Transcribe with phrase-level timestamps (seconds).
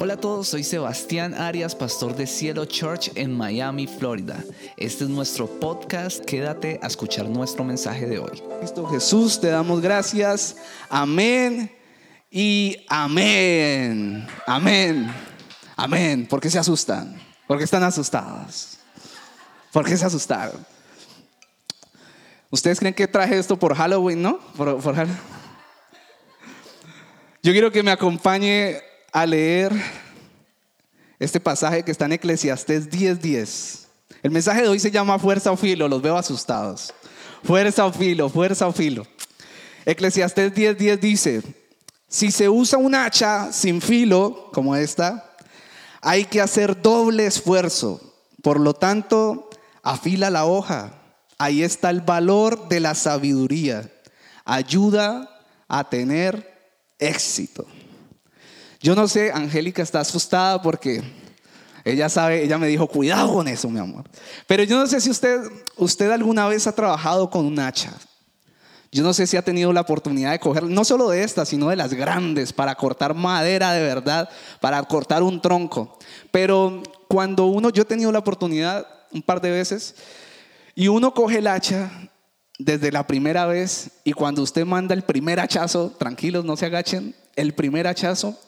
[0.00, 4.44] Hola a todos, soy Sebastián Arias, pastor de Cielo Church en Miami, Florida.
[4.76, 8.40] Este es nuestro podcast, quédate a escuchar nuestro mensaje de hoy.
[8.60, 10.54] Cristo Jesús, te damos gracias.
[10.88, 11.76] Amén
[12.30, 14.24] y amén.
[14.46, 15.12] Amén.
[15.74, 16.28] Amén.
[16.28, 17.20] ¿Por qué se asustan?
[17.48, 18.78] ¿Por qué están asustados?
[19.72, 20.64] ¿Por qué se asustaron?
[22.50, 24.38] ¿Ustedes creen que traje esto por Halloween, no?
[24.56, 24.94] Por, por
[27.42, 28.87] Yo quiero que me acompañe
[29.20, 29.72] a leer
[31.18, 33.88] este pasaje que está en Eclesiastés 10:10.
[34.22, 36.94] El mensaje de hoy se llama Fuerza o Filo, los veo asustados.
[37.42, 39.06] Fuerza o filo, fuerza o filo.
[39.84, 41.42] Eclesiastés 10:10 dice,
[42.08, 45.34] si se usa un hacha sin filo, como esta,
[46.00, 48.00] hay que hacer doble esfuerzo.
[48.40, 49.50] Por lo tanto,
[49.82, 50.94] afila la hoja.
[51.38, 53.90] Ahí está el valor de la sabiduría.
[54.44, 55.28] Ayuda
[55.66, 57.66] a tener éxito.
[58.80, 61.02] Yo no sé, Angélica está asustada porque
[61.84, 64.04] ella sabe, ella me dijo, cuidado con eso, mi amor.
[64.46, 65.40] Pero yo no sé si usted,
[65.76, 67.92] usted alguna vez ha trabajado con un hacha.
[68.90, 71.68] Yo no sé si ha tenido la oportunidad de coger, no solo de estas, sino
[71.68, 75.98] de las grandes, para cortar madera de verdad, para cortar un tronco.
[76.30, 79.94] Pero cuando uno, yo he tenido la oportunidad un par de veces,
[80.74, 81.90] y uno coge el hacha
[82.58, 87.14] desde la primera vez, y cuando usted manda el primer hachazo, tranquilos, no se agachen,
[87.36, 88.38] el primer hachazo,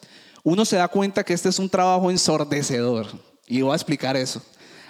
[0.43, 3.07] uno se da cuenta que este es un trabajo ensordecedor.
[3.47, 4.41] Y voy a explicar eso.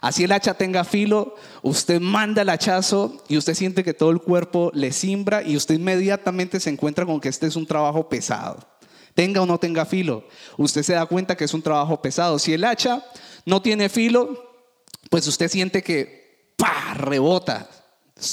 [0.02, 4.20] Así el hacha tenga filo, usted manda el hachazo y usted siente que todo el
[4.20, 8.68] cuerpo le simbra y usted inmediatamente se encuentra con que este es un trabajo pesado.
[9.14, 10.24] Tenga o no tenga filo,
[10.58, 12.40] usted se da cuenta que es un trabajo pesado.
[12.40, 13.06] Si el hacha
[13.46, 14.58] no tiene filo,
[15.12, 16.96] pues usted siente que ¡pa!
[16.96, 17.70] rebota,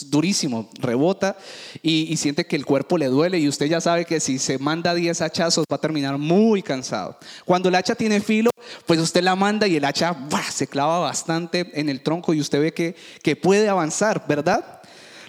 [0.09, 1.37] durísimo, rebota
[1.83, 4.95] y, siente que el cuerpo le duele y usted ya sabe que si se manda
[4.95, 7.19] 10 hachazos va a terminar muy cansado.
[7.45, 8.51] Cuando el hacha tiene filo,
[8.87, 10.17] pues usted la manda y el hacha
[10.51, 14.81] se clava bastante en el tronco y usted ve que, que puede avanzar, ¿verdad?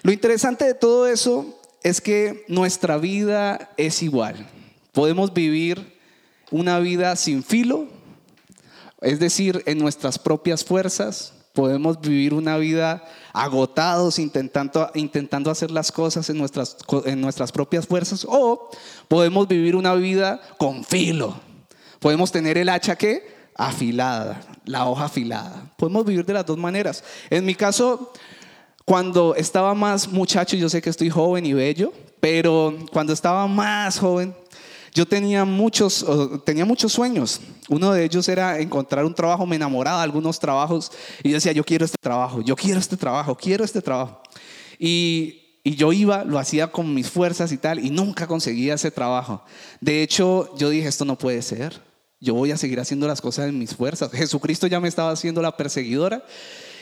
[0.02, 4.48] Lo interesante de todo eso es que nuestra vida es igual.
[4.92, 5.98] Podemos vivir
[6.52, 7.88] una vida sin filo,
[9.02, 11.34] es decir, en nuestras propias fuerzas.
[11.54, 17.88] Podemos vivir una vida agotados intentando, intentando hacer las cosas en nuestras, en nuestras propias
[17.88, 18.70] fuerzas o
[19.08, 21.36] podemos vivir una vida con filo.
[22.00, 25.72] Podemos tener el hacha que afilada, la hoja afilada.
[25.78, 27.04] Podemos vivir de las dos maneras.
[27.30, 28.14] En mi caso,
[28.86, 34.00] cuando estaba más muchacho, yo sé que estoy joven y bello, pero cuando estaba más
[34.00, 34.34] joven,
[34.94, 36.06] yo tenía muchos,
[36.46, 37.42] tenía muchos sueños.
[37.68, 40.92] Uno de ellos era encontrar un trabajo, me enamoraba de algunos trabajos
[41.24, 44.22] y decía, yo quiero este trabajo, yo quiero este trabajo, quiero este trabajo.
[44.78, 48.92] Y, y yo iba, lo hacía con mis fuerzas y tal, y nunca conseguía ese
[48.92, 49.44] trabajo.
[49.82, 51.82] De hecho, yo dije, esto no puede ser.
[52.22, 54.12] Yo voy a seguir haciendo las cosas en mis fuerzas.
[54.12, 56.24] Jesucristo ya me estaba haciendo la perseguidora.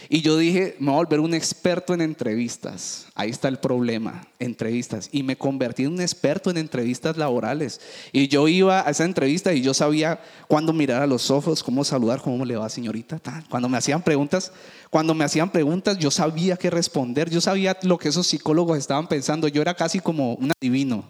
[0.10, 3.08] Y yo dije, me voy a volver un experto en entrevistas.
[3.14, 5.10] Ahí está el problema, entrevistas.
[5.12, 7.82] Y me convertí en un experto en entrevistas laborales.
[8.14, 11.84] Y yo iba a esa entrevista y yo sabía cuándo mirar a los ojos, cómo
[11.84, 13.20] saludar, cómo le va señorita.
[13.50, 14.54] Cuando me hacían preguntas,
[14.90, 17.30] cuando me hacían preguntas, yo sabía qué responder.
[17.30, 19.50] Yo sabía lo que esos psicólogos estaban pensando.
[19.50, 21.04] Yo era casi como un adivino.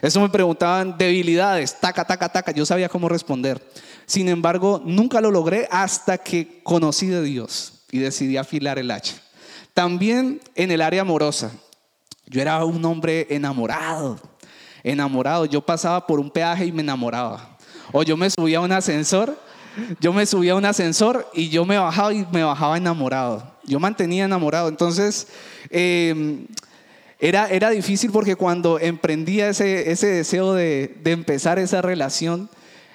[0.00, 2.50] Eso me preguntaban debilidades, taca, taca, taca.
[2.50, 3.64] Yo sabía cómo responder.
[4.04, 9.14] Sin embargo, nunca lo logré hasta que conocí de Dios y decidí afilar el hacha.
[9.74, 11.52] También en el área amorosa.
[12.26, 14.18] Yo era un hombre enamorado,
[14.82, 15.44] enamorado.
[15.44, 17.56] Yo pasaba por un peaje y me enamoraba.
[17.92, 19.38] O yo me subía a un ascensor,
[20.00, 23.52] yo me subía a un ascensor y yo me bajaba y me bajaba enamorado.
[23.64, 24.68] Yo mantenía enamorado.
[24.68, 25.28] Entonces,
[25.68, 26.46] eh,
[27.18, 32.48] era, era difícil porque cuando emprendía ese, ese deseo de, de empezar esa relación,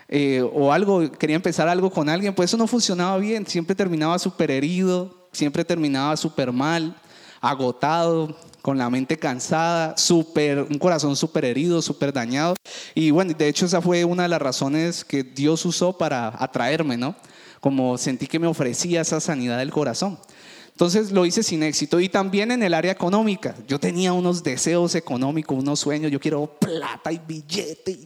[0.09, 4.17] eh, o algo, quería empezar algo con alguien, pues eso no funcionaba bien, siempre terminaba
[4.19, 6.95] súper herido, siempre terminaba súper mal,
[7.41, 8.35] agotado,
[8.67, 12.55] con la mente cansada, super, un corazón súper herido, súper dañado.
[12.93, 16.97] Y bueno, de hecho esa fue una de las razones que Dios usó para atraerme,
[16.97, 17.15] ¿no?
[17.61, 20.19] Como sentí que me ofrecía esa sanidad del corazón.
[20.77, 21.99] Entonces lo hice sin éxito.
[21.99, 23.55] Y también en el área económica.
[23.67, 26.11] Yo tenía unos deseos económicos, unos sueños.
[26.11, 27.97] Yo quiero plata y billete.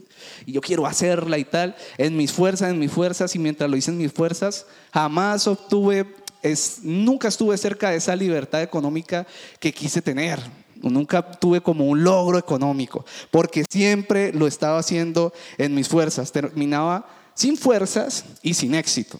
[0.45, 1.75] Y yo quiero hacerla y tal.
[1.97, 3.35] En mis fuerzas, en mis fuerzas.
[3.35, 8.15] Y mientras lo hice en mis fuerzas, jamás obtuve, es, nunca estuve cerca de esa
[8.15, 9.27] libertad económica
[9.59, 10.39] que quise tener.
[10.81, 13.03] Nunca tuve como un logro económico.
[13.31, 16.31] Porque siempre lo estaba haciendo en mis fuerzas.
[16.31, 19.19] Terminaba sin fuerzas y sin éxito.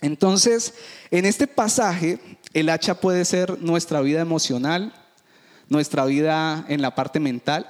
[0.00, 0.72] Entonces,
[1.10, 2.18] en este pasaje,
[2.52, 4.92] el hacha puede ser nuestra vida emocional,
[5.68, 7.66] nuestra vida en la parte mental,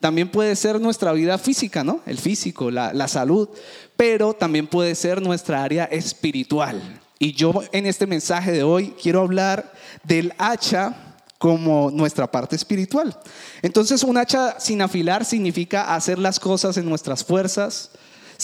[0.00, 2.00] también puede ser nuestra vida física, ¿no?
[2.04, 3.48] El físico, la, la salud,
[3.96, 7.00] pero también puede ser nuestra área espiritual.
[7.18, 9.72] Y yo en este mensaje de hoy quiero hablar
[10.02, 13.16] del hacha como nuestra parte espiritual.
[13.62, 17.90] Entonces un hacha sin afilar significa hacer las cosas en nuestras fuerzas,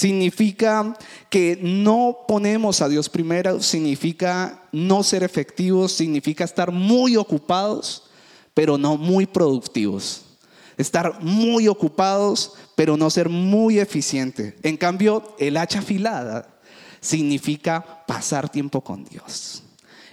[0.01, 0.97] significa
[1.29, 8.05] que no ponemos a Dios primero, significa no ser efectivos, significa estar muy ocupados,
[8.55, 10.23] pero no muy productivos.
[10.79, 14.57] Estar muy ocupados, pero no ser muy eficiente.
[14.63, 16.49] En cambio, el hacha afilada
[17.03, 19.63] significa pasar tiempo con Dios.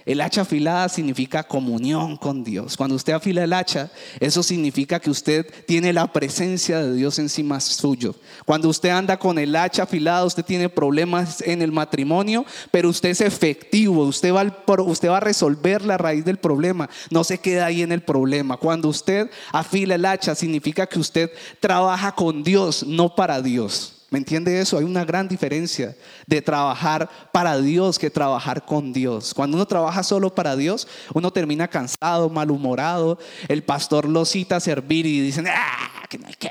[0.08, 2.78] El hacha afilada significa comunión con Dios.
[2.78, 3.90] Cuando usted afila el hacha,
[4.20, 8.14] eso significa que usted tiene la presencia de Dios encima suyo.
[8.46, 13.10] Cuando usted anda con el hacha afilada, usted tiene problemas en el matrimonio, pero usted
[13.10, 14.50] es efectivo, usted va,
[14.82, 18.56] usted va a resolver la raíz del problema, no se queda ahí en el problema.
[18.56, 23.97] Cuando usted afila el hacha, significa que usted trabaja con Dios, no para Dios.
[24.10, 24.78] ¿Me entiende eso?
[24.78, 25.94] Hay una gran diferencia
[26.26, 29.34] de trabajar para Dios que trabajar con Dios.
[29.34, 33.18] Cuando uno trabaja solo para Dios, uno termina cansado, malhumorado.
[33.48, 36.04] El pastor lo cita a servir y dicen, ¡ah!
[36.08, 36.50] Que que.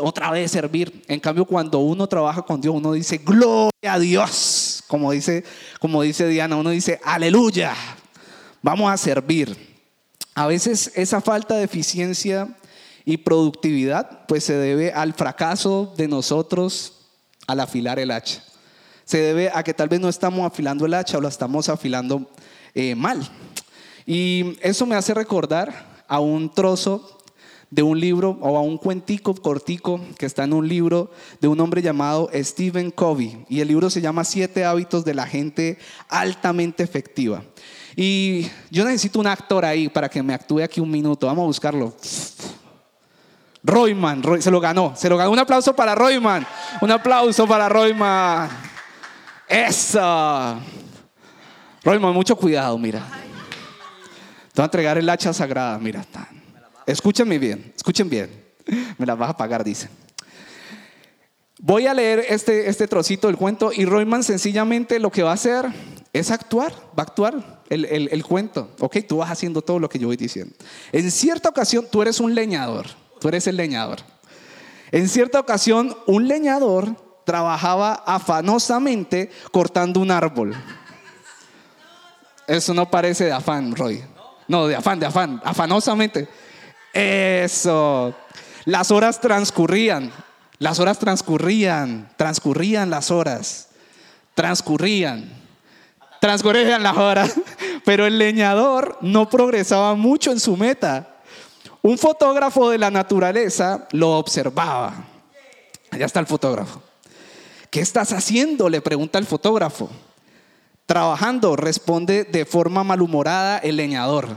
[0.00, 1.04] Otra vez servir.
[1.06, 4.82] En cambio, cuando uno trabaja con Dios, uno dice, Gloria a Dios.
[4.88, 5.44] Como dice,
[5.78, 7.72] como dice Diana, uno dice, Aleluya.
[8.62, 9.56] Vamos a servir.
[10.34, 12.48] A veces esa falta de eficiencia
[13.04, 16.94] y productividad, pues se debe al fracaso de nosotros
[17.46, 18.42] al afilar el hacha.
[19.04, 22.30] Se debe a que tal vez no estamos afilando el hacha o la estamos afilando
[22.74, 23.20] eh, mal.
[24.06, 27.20] Y eso me hace recordar a un trozo
[27.70, 31.10] de un libro o a un cuentico cortico que está en un libro
[31.40, 33.44] de un hombre llamado Stephen Covey.
[33.48, 35.78] Y el libro se llama Siete hábitos de la gente
[36.08, 37.42] altamente efectiva.
[37.96, 41.26] Y yo necesito un actor ahí para que me actúe aquí un minuto.
[41.26, 41.94] Vamos a buscarlo.
[43.64, 45.30] Royman, se lo ganó, se lo ganó.
[45.30, 46.46] Un aplauso para Royman,
[46.82, 48.50] un aplauso para Royman.
[49.48, 50.60] Eso.
[51.82, 53.00] Royman, mucho cuidado, mira.
[54.52, 56.04] Te voy a entregar el hacha sagrada, mira.
[56.86, 58.44] Escúchenme bien, escuchen bien.
[58.98, 59.88] Me la vas a pagar, dice.
[61.58, 65.34] Voy a leer este, este trocito del cuento y Royman sencillamente lo que va a
[65.34, 65.64] hacer
[66.12, 68.72] es actuar, va a actuar el, el, el cuento.
[68.80, 70.54] Ok, tú vas haciendo todo lo que yo voy diciendo.
[70.92, 72.86] En cierta ocasión, tú eres un leñador
[73.24, 74.00] tú eres el leñador.
[74.92, 76.94] En cierta ocasión, un leñador
[77.24, 80.54] trabajaba afanosamente cortando un árbol.
[82.46, 84.04] Eso no parece de afán, Roy.
[84.46, 86.28] No, de afán, de afán, afanosamente.
[86.92, 88.14] Eso.
[88.66, 90.12] Las horas transcurrían,
[90.58, 93.68] las horas transcurrían, transcurrían las horas,
[94.34, 95.32] transcurrían,
[96.20, 97.40] transcurrían las horas,
[97.86, 101.13] pero el leñador no progresaba mucho en su meta.
[101.84, 105.04] Un fotógrafo de la naturaleza lo observaba.
[105.90, 106.80] Allá está el fotógrafo.
[107.68, 108.70] ¿Qué estás haciendo?
[108.70, 109.90] Le pregunta el fotógrafo.
[110.86, 114.34] Trabajando, responde de forma malhumorada el leñador.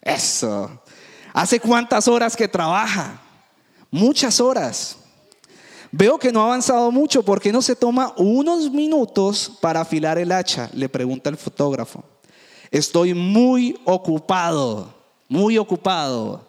[0.00, 0.70] Eso.
[1.34, 3.20] ¿Hace cuántas horas que trabaja?
[3.90, 4.96] Muchas horas.
[5.92, 7.22] Veo que no ha avanzado mucho.
[7.22, 10.70] ¿Por qué no se toma unos minutos para afilar el hacha?
[10.72, 12.02] Le pregunta el fotógrafo.
[12.70, 14.93] Estoy muy ocupado
[15.28, 16.46] muy ocupado.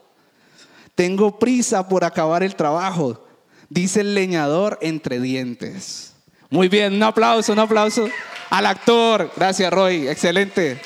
[0.95, 3.25] Tengo prisa por acabar el trabajo,
[3.69, 6.13] dice el leñador entre dientes.
[6.49, 8.07] Muy bien, un aplauso, un aplauso
[8.49, 9.31] al actor.
[9.35, 10.07] Gracias, Roy.
[10.07, 10.79] Excelente.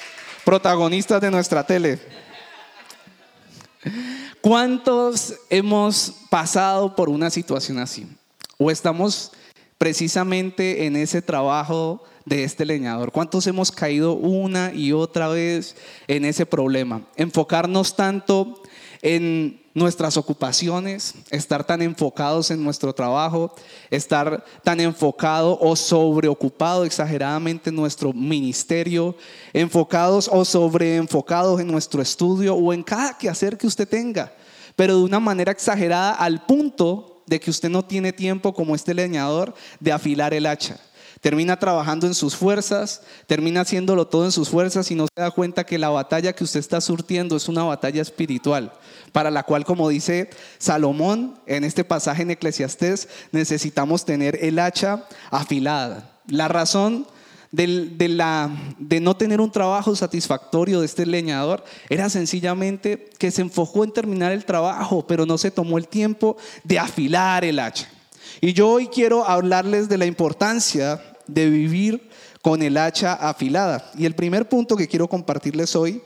[0.43, 1.99] Protagonista de nuestra tele.
[4.41, 8.07] ¿Cuántos hemos pasado por una situación así?
[8.57, 9.31] ¿O estamos
[9.79, 13.11] precisamente en ese trabajo de este leñador?
[13.11, 15.75] ¿Cuántos hemos caído una y otra vez
[16.07, 17.07] en ese problema?
[17.15, 18.61] Enfocarnos tanto
[19.01, 23.55] en nuestras ocupaciones, estar tan enfocados en nuestro trabajo,
[23.89, 29.15] estar tan enfocado o sobreocupado exageradamente en nuestro ministerio,
[29.53, 34.33] enfocados o sobreenfocados en nuestro estudio o en cada quehacer que usted tenga,
[34.75, 38.93] pero de una manera exagerada al punto de que usted no tiene tiempo como este
[38.93, 40.79] leñador de afilar el hacha
[41.21, 45.31] termina trabajando en sus fuerzas, termina haciéndolo todo en sus fuerzas y no se da
[45.31, 48.71] cuenta que la batalla que usted está surtiendo es una batalla espiritual,
[49.11, 55.05] para la cual, como dice Salomón en este pasaje en Eclesiastés, necesitamos tener el hacha
[55.29, 56.09] afilada.
[56.27, 57.05] La razón
[57.51, 63.41] de, la, de no tener un trabajo satisfactorio de este leñador era sencillamente que se
[63.41, 67.89] enfocó en terminar el trabajo, pero no se tomó el tiempo de afilar el hacha.
[68.41, 72.09] Y yo hoy quiero hablarles de la importancia de vivir
[72.41, 73.91] con el hacha afilada.
[73.97, 76.01] Y el primer punto que quiero compartirles hoy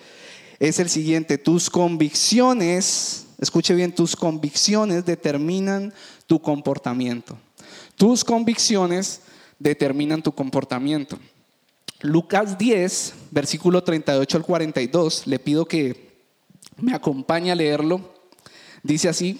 [0.59, 5.93] es el siguiente, tus convicciones escuche bien, tus convicciones determinan
[6.25, 7.37] tu comportamiento.
[7.95, 9.21] Tus convicciones
[9.59, 11.19] determinan tu comportamiento.
[12.03, 16.11] Lucas 10, versículo 38 al 42, le pido que
[16.77, 18.13] me acompañe a leerlo.
[18.83, 19.39] Dice así,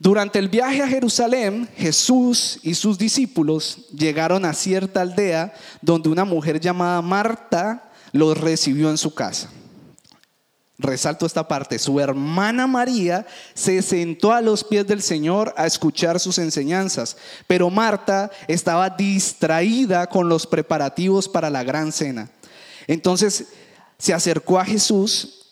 [0.00, 6.24] durante el viaje a Jerusalén, Jesús y sus discípulos llegaron a cierta aldea donde una
[6.24, 9.48] mujer llamada Marta los recibió en su casa.
[10.78, 16.20] Resalto esta parte, su hermana María se sentó a los pies del Señor a escuchar
[16.20, 17.16] sus enseñanzas,
[17.46, 22.30] pero Marta estaba distraída con los preparativos para la gran cena.
[22.86, 23.46] Entonces
[23.98, 25.46] se acercó a Jesús,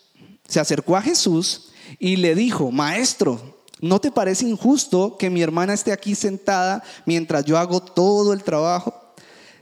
[0.46, 5.72] se acercó a Jesús y le dijo, maestro, ¿no te parece injusto que mi hermana
[5.72, 9.03] esté aquí sentada mientras yo hago todo el trabajo?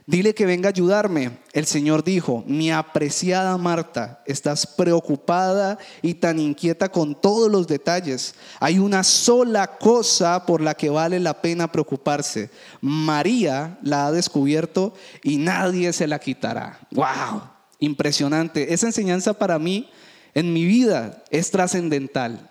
[0.05, 1.37] Dile que venga a ayudarme.
[1.53, 8.35] El Señor dijo, mi apreciada Marta, estás preocupada y tan inquieta con todos los detalles.
[8.59, 12.49] Hay una sola cosa por la que vale la pena preocuparse.
[12.81, 14.93] María la ha descubierto
[15.23, 16.79] y nadie se la quitará.
[16.91, 17.43] ¡Wow!
[17.79, 18.73] Impresionante.
[18.73, 19.89] Esa enseñanza para mí
[20.33, 22.49] en mi vida es trascendental.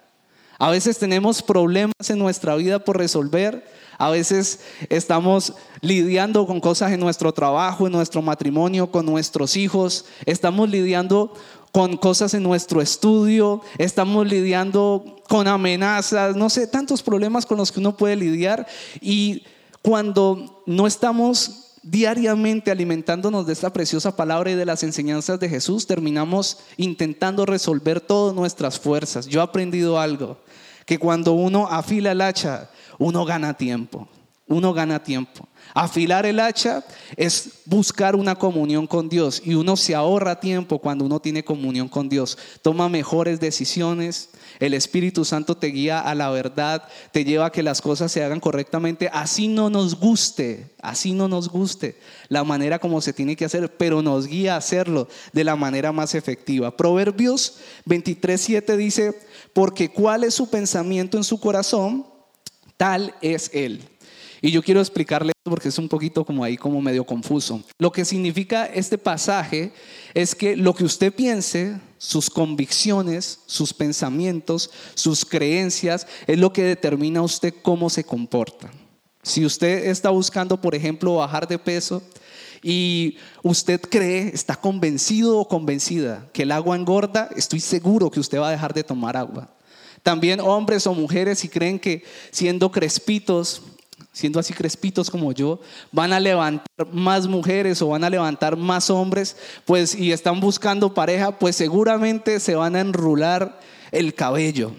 [0.58, 3.64] A veces tenemos problemas en nuestra vida por resolver
[4.02, 10.06] a veces estamos lidiando con cosas en nuestro trabajo, en nuestro matrimonio, con nuestros hijos.
[10.26, 11.32] Estamos lidiando
[11.70, 13.62] con cosas en nuestro estudio.
[13.78, 16.34] Estamos lidiando con amenazas.
[16.34, 18.66] No sé, tantos problemas con los que uno puede lidiar.
[19.00, 19.44] Y
[19.82, 25.86] cuando no estamos diariamente alimentándonos de esta preciosa palabra y de las enseñanzas de Jesús,
[25.86, 29.28] terminamos intentando resolver todas nuestras fuerzas.
[29.28, 30.38] Yo he aprendido algo,
[30.86, 32.68] que cuando uno afila el hacha,
[33.02, 34.08] uno gana tiempo.
[34.46, 35.48] Uno gana tiempo.
[35.74, 36.84] Afilar el hacha
[37.16, 41.88] es buscar una comunión con Dios y uno se ahorra tiempo cuando uno tiene comunión
[41.88, 42.36] con Dios.
[42.60, 44.30] Toma mejores decisiones.
[44.60, 48.22] El Espíritu Santo te guía a la verdad, te lleva a que las cosas se
[48.22, 49.08] hagan correctamente.
[49.12, 53.76] Así no nos guste, así no nos guste la manera como se tiene que hacer,
[53.76, 56.76] pero nos guía a hacerlo de la manera más efectiva.
[56.76, 57.56] Proverbios
[57.86, 59.18] 23:7 dice,
[59.54, 62.11] porque cuál es su pensamiento en su corazón,
[62.76, 63.82] Tal es Él.
[64.40, 67.62] Y yo quiero explicarle porque es un poquito como ahí, como medio confuso.
[67.78, 69.72] Lo que significa este pasaje
[70.14, 76.64] es que lo que usted piense, sus convicciones, sus pensamientos, sus creencias, es lo que
[76.64, 78.70] determina a usted cómo se comporta.
[79.22, 82.02] Si usted está buscando, por ejemplo, bajar de peso
[82.62, 88.40] y usted cree, está convencido o convencida que el agua engorda, estoy seguro que usted
[88.40, 89.54] va a dejar de tomar agua.
[90.02, 93.62] También hombres o mujeres si creen que siendo crespitos,
[94.12, 95.60] siendo así crespitos como yo,
[95.92, 100.92] van a levantar más mujeres o van a levantar más hombres, pues y están buscando
[100.92, 103.60] pareja, pues seguramente se van a enrular
[103.92, 104.72] el cabello.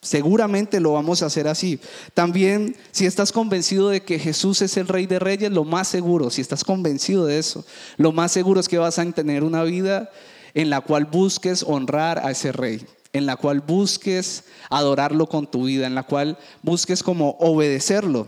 [0.00, 1.80] Seguramente lo vamos a hacer así.
[2.14, 6.30] También, si estás convencido de que Jesús es el Rey de Reyes, lo más seguro,
[6.30, 7.64] si estás convencido de eso,
[7.96, 10.10] lo más seguro es que vas a tener una vida
[10.54, 12.86] en la cual busques honrar a ese Rey
[13.18, 18.26] en la cual busques adorarlo con tu vida, en la cual busques como obedecerlo.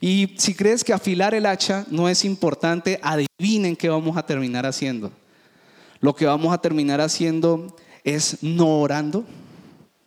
[0.00, 4.66] Y si crees que afilar el hacha no es importante, adivinen qué vamos a terminar
[4.66, 5.12] haciendo.
[6.00, 9.24] Lo que vamos a terminar haciendo es no orando,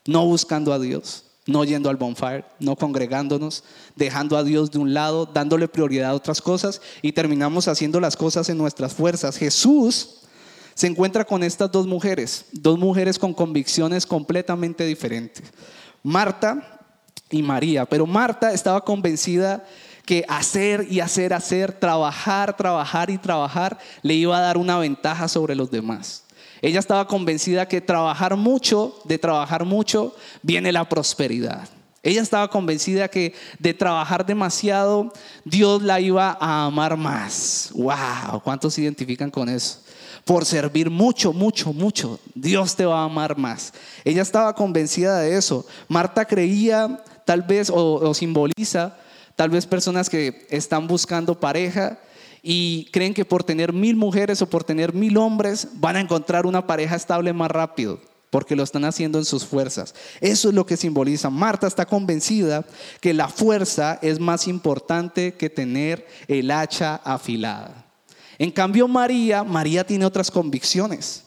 [0.06, 3.64] no buscando a Dios, no yendo al bonfire, no congregándonos,
[3.96, 8.18] dejando a Dios de un lado, dándole prioridad a otras cosas y terminamos haciendo las
[8.18, 9.38] cosas en nuestras fuerzas.
[9.38, 10.23] Jesús
[10.74, 15.44] se encuentra con estas dos mujeres, dos mujeres con convicciones completamente diferentes.
[16.02, 16.82] Marta
[17.30, 19.64] y María, pero Marta estaba convencida
[20.06, 25.28] que hacer y hacer, hacer, trabajar, trabajar y trabajar le iba a dar una ventaja
[25.28, 26.24] sobre los demás.
[26.62, 31.68] Ella estaba convencida que trabajar mucho, de trabajar mucho, viene la prosperidad.
[32.02, 35.14] Ella estaba convencida que de trabajar demasiado,
[35.46, 37.70] Dios la iba a amar más.
[37.74, 38.42] ¡Wow!
[38.44, 39.83] ¿Cuántos se identifican con eso?
[40.26, 43.74] Por servir mucho, mucho, mucho, Dios te va a amar más.
[44.06, 45.66] Ella estaba convencida de eso.
[45.88, 48.98] Marta creía, tal vez, o, simboliza,
[49.36, 52.00] tal vez personas que están buscando pareja
[52.42, 56.46] y creen que por tener mil mujeres o por tener mil hombres van a encontrar
[56.46, 58.00] una pareja estable más rápido
[58.30, 59.94] porque lo están haciendo en sus fuerzas.
[60.20, 61.30] Eso es lo que simboliza.
[61.30, 62.66] Marta está convencida
[63.00, 67.83] que la fuerza es más importante que tener el hacha afilada.
[68.44, 71.24] En cambio, María, María tiene otras convicciones.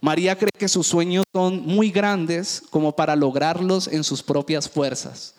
[0.00, 5.34] María cree que sus sueños son muy grandes como para lograrlos en sus propias fuerzas.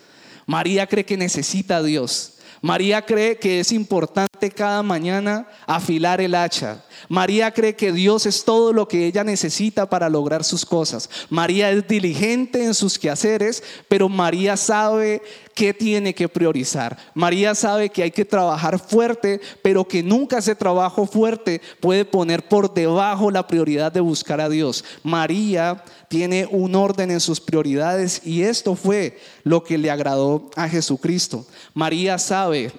[0.46, 2.34] María cree que necesita a Dios.
[2.62, 6.84] María cree que es importante cada mañana afilar el hacha.
[7.08, 11.10] María cree que Dios es todo lo que ella necesita para lograr sus cosas.
[11.30, 15.24] María es diligente en sus quehaceres, pero María sabe
[15.54, 16.98] qué tiene que priorizar.
[17.14, 22.48] María sabe que hay que trabajar fuerte, pero que nunca ese trabajo fuerte puede poner
[22.48, 24.84] por debajo la prioridad de buscar a Dios.
[25.04, 30.68] María tiene un orden en sus prioridades y esto fue lo que le agradó a
[30.68, 31.46] Jesucristo.
[31.74, 32.72] María sabe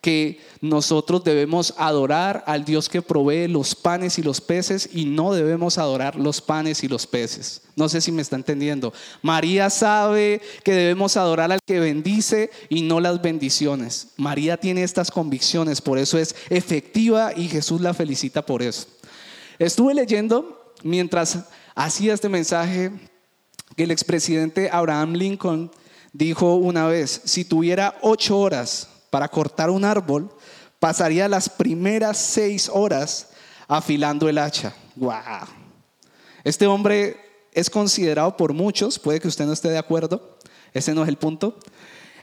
[0.00, 5.34] que nosotros debemos adorar al Dios que provee los panes y los peces y no
[5.34, 7.62] debemos adorar los panes y los peces.
[7.76, 8.94] No sé si me está entendiendo.
[9.20, 14.08] María sabe que debemos adorar al que bendice y no las bendiciones.
[14.16, 18.86] María tiene estas convicciones, por eso es efectiva y Jesús la felicita por eso.
[19.58, 21.40] Estuve leyendo mientras
[21.74, 22.90] hacía este mensaje
[23.76, 25.70] que el expresidente Abraham Lincoln
[26.12, 30.30] dijo una vez, si tuviera ocho horas para cortar un árbol,
[30.78, 33.28] pasaría las primeras seis horas
[33.68, 34.74] afilando el hacha.
[34.96, 35.12] ¡Wow!
[36.42, 37.16] Este hombre
[37.52, 40.38] es considerado por muchos, puede que usted no esté de acuerdo,
[40.72, 41.58] ese no es el punto,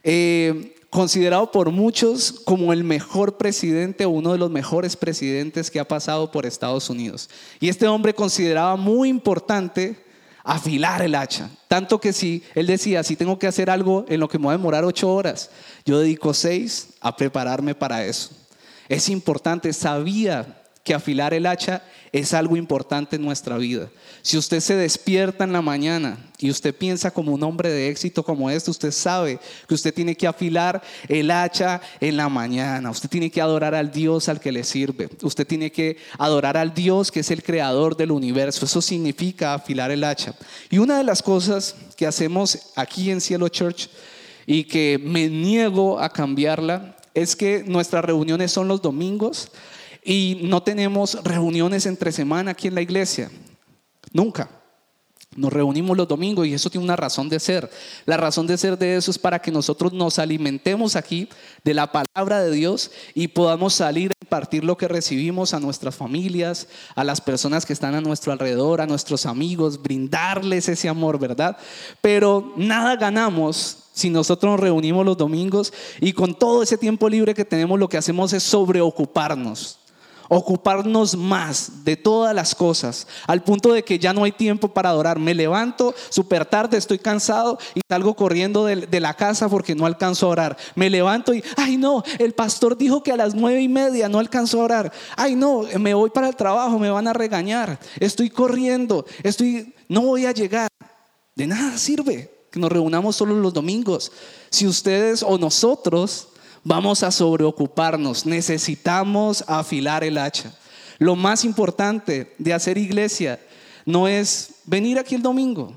[0.03, 5.79] eh, considerado por muchos como el mejor presidente o uno de los mejores presidentes que
[5.79, 7.29] ha pasado por Estados Unidos.
[7.59, 10.06] Y este hombre consideraba muy importante
[10.47, 11.49] afilar el hacha.
[11.67, 14.53] Tanto que si él decía, si tengo que hacer algo en lo que me voy
[14.53, 15.49] a demorar ocho horas,
[15.85, 18.29] yo dedico seis a prepararme para eso.
[18.87, 23.89] Es importante, sabía que afilar el hacha es algo importante en nuestra vida.
[24.21, 28.23] Si usted se despierta en la mañana y usted piensa como un hombre de éxito
[28.23, 32.89] como este, usted sabe que usted tiene que afilar el hacha en la mañana.
[32.89, 35.09] Usted tiene que adorar al Dios al que le sirve.
[35.23, 38.63] Usted tiene que adorar al Dios que es el creador del universo.
[38.63, 40.35] Eso significa afilar el hacha.
[40.69, 43.89] Y una de las cosas que hacemos aquí en Cielo Church
[44.45, 49.51] y que me niego a cambiarla es que nuestras reuniones son los domingos
[50.07, 53.29] y no tenemos reuniones entre semana aquí en la iglesia.
[54.13, 54.49] Nunca.
[55.35, 57.69] Nos reunimos los domingos y eso tiene una razón de ser.
[58.05, 61.27] La razón de ser de eso es para que nosotros nos alimentemos aquí
[61.65, 65.93] de la palabra de Dios y podamos salir a impartir lo que recibimos a nuestras
[65.93, 71.19] familias, a las personas que están a nuestro alrededor, a nuestros amigos, brindarles ese amor,
[71.19, 71.57] ¿verdad?
[71.99, 77.33] Pero nada ganamos si nosotros nos reunimos los domingos y con todo ese tiempo libre
[77.33, 79.76] que tenemos lo que hacemos es sobreocuparnos
[80.29, 84.89] ocuparnos más de todas las cosas, al punto de que ya no hay tiempo para
[84.89, 85.19] adorar.
[85.19, 90.27] Me levanto súper tarde, estoy cansado y salgo corriendo de, la casa porque no alcanzo
[90.27, 90.57] a orar.
[90.75, 94.19] Me levanto y, ay no, el pastor dijo que a las nueve y media no
[94.19, 94.91] alcanzo a orar.
[95.15, 97.79] Ay no, me voy para el trabajo, me van a regañar.
[97.99, 100.67] Estoy corriendo, estoy, no voy a llegar.
[101.35, 104.11] De nada sirve que nos reunamos solo los domingos.
[104.49, 106.29] Si ustedes o nosotros
[106.67, 110.53] vamos a sobreocuparnos, necesitamos afilar el hacha.
[110.99, 113.39] Lo más importante de hacer iglesia
[113.85, 115.73] no es venir aquí el domingo,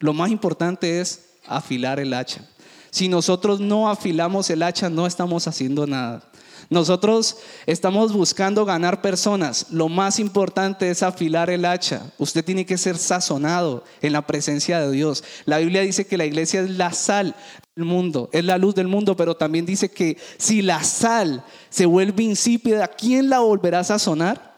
[0.00, 2.44] lo más importante es afilar el hacha.
[2.90, 6.24] Si nosotros no afilamos el hacha, no estamos haciendo nada.
[6.70, 9.66] Nosotros estamos buscando ganar personas.
[9.70, 12.12] Lo más importante es afilar el hacha.
[12.16, 15.24] Usted tiene que ser sazonado en la presencia de Dios.
[15.44, 17.34] La Biblia dice que la iglesia es la sal
[17.84, 22.22] mundo, es la luz del mundo, pero también dice que si la sal se vuelve
[22.22, 24.54] insípida, ¿quién la volverá a sazonar?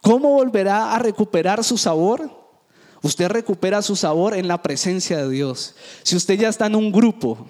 [0.00, 2.30] ¿Cómo volverá a recuperar su sabor?
[3.02, 5.74] Usted recupera su sabor en la presencia de Dios.
[6.02, 7.46] Si usted ya está en un grupo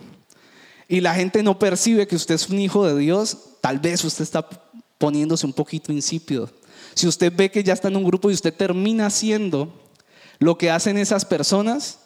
[0.89, 4.23] y la gente no percibe que usted es un hijo de Dios, tal vez usted
[4.23, 4.47] está
[4.99, 6.51] poniéndose un poquito insípido.
[6.95, 9.73] Si usted ve que ya está en un grupo y usted termina haciendo
[10.39, 11.99] lo que hacen esas personas,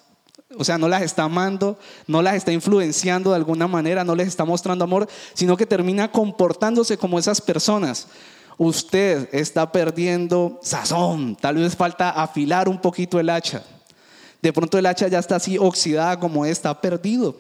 [0.57, 4.29] o sea, no las está amando, no las está influenciando de alguna manera, no les
[4.29, 8.09] está mostrando amor, sino que termina comportándose como esas personas.
[8.57, 13.63] Usted está perdiendo sazón, tal vez falta afilar un poquito el hacha.
[14.41, 17.37] De pronto el hacha ya está así oxidada como esta, ha perdido,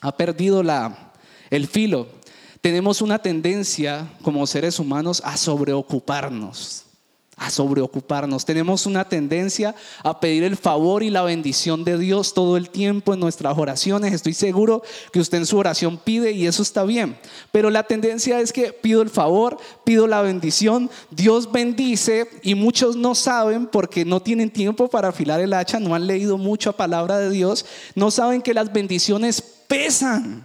[0.00, 1.12] ha perdido la,
[1.50, 2.08] el filo.
[2.60, 6.84] Tenemos una tendencia como seres humanos a sobreocuparnos
[7.40, 8.44] a sobreocuparnos.
[8.44, 13.14] Tenemos una tendencia a pedir el favor y la bendición de Dios todo el tiempo
[13.14, 14.12] en nuestras oraciones.
[14.12, 17.18] Estoy seguro que usted en su oración pide y eso está bien.
[17.50, 22.94] Pero la tendencia es que pido el favor, pido la bendición, Dios bendice y muchos
[22.94, 27.18] no saben porque no tienen tiempo para afilar el hacha, no han leído mucha palabra
[27.18, 30.44] de Dios, no saben que las bendiciones pesan.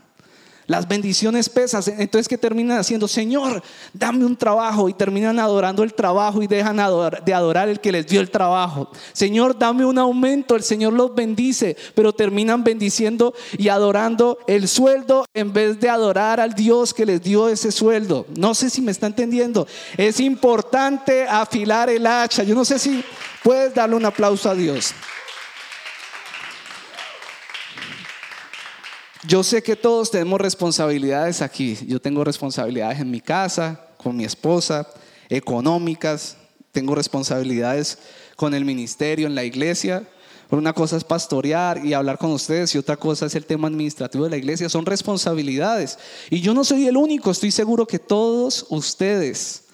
[0.68, 1.84] Las bendiciones pesan.
[2.00, 3.08] Entonces, ¿qué terminan haciendo?
[3.08, 3.62] Señor,
[3.94, 4.90] dame un trabajo.
[4.90, 6.78] Y terminan adorando el trabajo y dejan
[7.24, 8.90] de adorar el que les dio el trabajo.
[9.14, 10.56] Señor, dame un aumento.
[10.56, 11.78] El Señor los bendice.
[11.94, 17.22] Pero terminan bendiciendo y adorando el sueldo en vez de adorar al Dios que les
[17.22, 18.26] dio ese sueldo.
[18.36, 19.68] No sé si me está entendiendo.
[19.98, 22.42] Es importante afilar el hacha.
[22.42, 23.04] Yo no sé si
[23.44, 24.96] puedes darle un aplauso a Dios.
[29.28, 31.78] Yo sé que todos tenemos responsabilidades aquí.
[31.88, 34.88] Yo tengo responsabilidades en mi casa, con mi esposa,
[35.30, 36.38] económicas,
[36.72, 37.98] tengo responsabilidades
[38.36, 40.08] con el ministerio, en la iglesia.
[40.52, 44.26] una cosa es pastorear y hablar con ustedes y otra cosa es el tema administrativo
[44.26, 44.70] de la iglesia.
[44.70, 45.98] Son responsabilidades.
[46.30, 49.65] Y yo no soy el único, estoy seguro que todos ustedes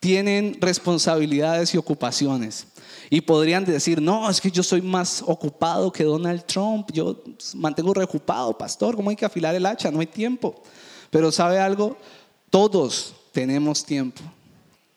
[0.00, 2.66] tienen responsabilidades y ocupaciones.
[3.10, 7.22] Y podrían decir, no, es que yo soy más ocupado que Donald Trump, yo
[7.54, 9.90] mantengo reocupado, pastor, ¿cómo hay que afilar el hacha?
[9.90, 10.62] No hay tiempo.
[11.10, 11.96] Pero ¿sabe algo?
[12.50, 14.20] Todos tenemos tiempo,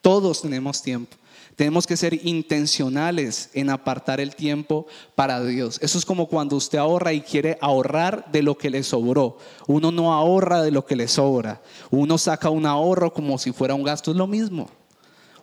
[0.02, 1.16] todos tenemos tiempo.
[1.56, 5.78] Tenemos que ser intencionales en apartar el tiempo para Dios.
[5.82, 9.38] Eso es como cuando usted ahorra y quiere ahorrar de lo que le sobró.
[9.68, 11.62] Uno no ahorra de lo que le sobra.
[11.92, 14.10] Uno saca un ahorro como si fuera un gasto.
[14.10, 14.70] Es lo mismo.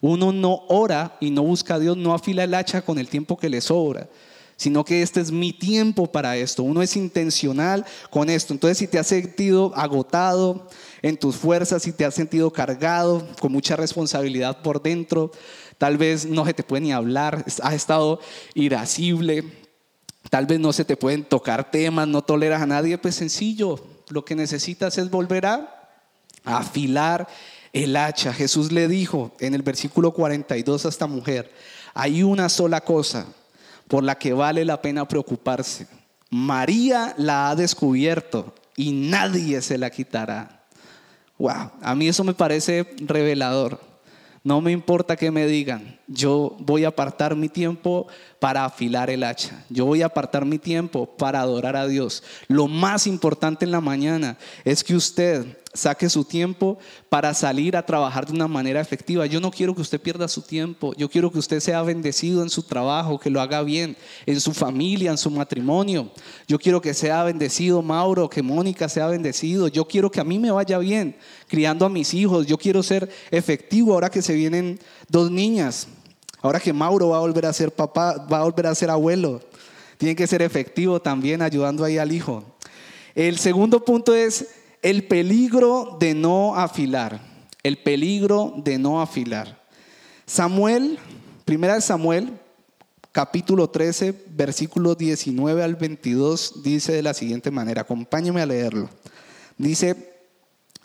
[0.00, 3.36] Uno no ora y no busca a Dios, no afila el hacha con el tiempo
[3.36, 4.08] que le sobra,
[4.56, 6.62] sino que este es mi tiempo para esto.
[6.62, 8.52] Uno es intencional con esto.
[8.52, 10.68] Entonces, si te has sentido agotado
[11.02, 15.32] en tus fuerzas, si te has sentido cargado, con mucha responsabilidad por dentro,
[15.78, 18.20] tal vez no se te puede ni hablar, has estado
[18.54, 19.44] irascible,
[20.30, 24.24] tal vez no se te pueden tocar temas, no toleras a nadie, pues sencillo, lo
[24.24, 25.74] que necesitas es volver a
[26.44, 27.28] afilar
[27.72, 28.32] el hacha.
[28.32, 31.50] Jesús le dijo en el versículo 42 a esta mujer,
[31.94, 33.26] hay una sola cosa
[33.88, 35.86] por la que vale la pena preocuparse.
[36.30, 40.62] María la ha descubierto y nadie se la quitará.
[41.38, 43.80] Wow, a mí eso me parece revelador.
[44.44, 48.06] No me importa que me digan, yo voy a apartar mi tiempo
[48.40, 49.64] para afilar el hacha.
[49.68, 52.22] Yo voy a apartar mi tiempo para adorar a Dios.
[52.48, 57.84] Lo más importante en la mañana es que usted saque su tiempo para salir a
[57.84, 59.26] trabajar de una manera efectiva.
[59.26, 60.94] Yo no quiero que usted pierda su tiempo.
[60.96, 64.54] Yo quiero que usted sea bendecido en su trabajo, que lo haga bien, en su
[64.54, 66.10] familia, en su matrimonio.
[66.46, 69.68] Yo quiero que sea bendecido Mauro, que Mónica sea bendecido.
[69.68, 71.16] Yo quiero que a mí me vaya bien
[71.48, 72.46] criando a mis hijos.
[72.46, 75.88] Yo quiero ser efectivo ahora que se vienen dos niñas.
[76.40, 79.40] Ahora que Mauro va a volver a ser papá, va a volver a ser abuelo.
[79.96, 82.44] Tiene que ser efectivo también ayudando ahí al hijo.
[83.14, 84.48] El segundo punto es
[84.82, 87.20] el peligro de no afilar.
[87.62, 89.60] El peligro de no afilar.
[90.26, 90.98] Samuel,
[91.44, 92.38] primera de Samuel,
[93.10, 98.88] capítulo 13, versículo 19 al 22, dice de la siguiente manera, acompáñeme a leerlo.
[99.56, 100.14] Dice,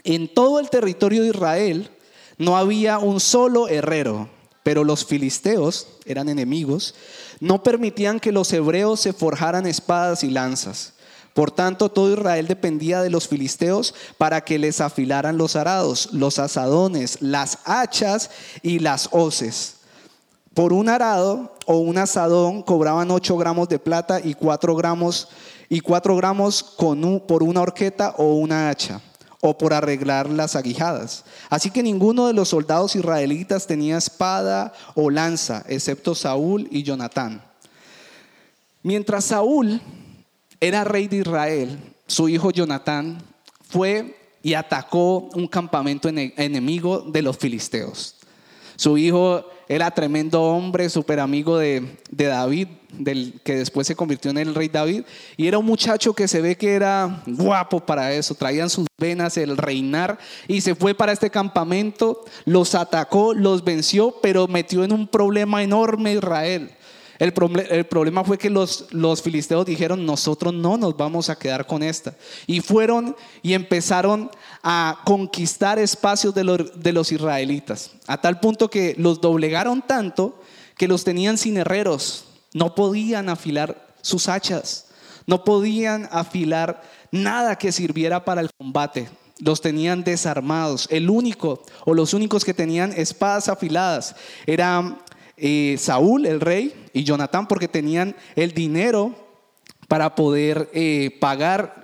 [0.03, 1.91] en todo el territorio de Israel
[2.39, 4.29] no había un solo herrero,
[4.63, 6.95] pero los filisteos eran enemigos,
[7.39, 10.93] no permitían que los hebreos se forjaran espadas y lanzas.
[11.33, 16.39] Por tanto, todo Israel dependía de los filisteos para que les afilaran los arados, los
[16.39, 18.29] asadones, las hachas
[18.61, 19.77] y las hoces.
[20.53, 25.29] Por un arado o un asadón cobraban 8 gramos de plata y 4 gramos,
[25.69, 26.75] y 4 gramos
[27.27, 29.01] por una horqueta o una hacha
[29.45, 31.25] o por arreglar las aguijadas.
[31.49, 37.43] Así que ninguno de los soldados israelitas tenía espada o lanza, excepto Saúl y Jonatán.
[38.83, 39.81] Mientras Saúl
[40.61, 41.77] era rey de Israel,
[42.07, 43.21] su hijo Jonatán
[43.67, 48.15] fue y atacó un campamento enemigo de los filisteos.
[48.77, 54.31] Su hijo era tremendo hombre, súper amigo de, de, David, del que después se convirtió
[54.31, 55.03] en el rey David,
[55.37, 59.37] y era un muchacho que se ve que era guapo para eso, traían sus venas
[59.37, 64.91] el reinar, y se fue para este campamento, los atacó, los venció, pero metió en
[64.91, 66.71] un problema enorme Israel.
[67.19, 67.31] El,
[67.85, 72.15] problema fue que los, los filisteos dijeron, nosotros no nos vamos a quedar con esta.
[72.47, 74.29] Y fueron y empezaron
[74.61, 76.43] a conquistar espacios de
[76.75, 80.37] de los israelitas, a tal punto que los doblegaron tanto
[80.75, 84.87] que los tenían sin herreros, no podían afilar sus hachas,
[85.25, 89.09] no podían afilar nada que sirviera para el combate.
[89.39, 90.87] Los tenían desarmados.
[90.91, 94.99] El único o los únicos que tenían espadas afiladas eran
[95.37, 99.15] eh, Saúl, el rey, y Jonatán, porque tenían el dinero
[99.87, 101.82] para poder eh, pagar